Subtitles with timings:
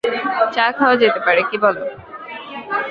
[0.53, 1.75] চা খাওয়া যেতে পারে, কি বল?